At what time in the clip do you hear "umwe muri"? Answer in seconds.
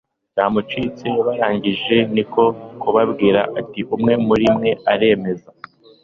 3.95-4.45